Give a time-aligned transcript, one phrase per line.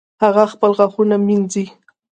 [0.23, 1.65] هغه خپل غاښونه مینځي